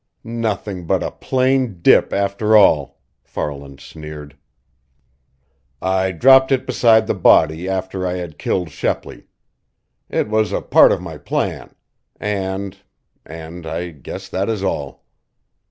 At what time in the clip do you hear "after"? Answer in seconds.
2.11-2.57, 7.69-8.07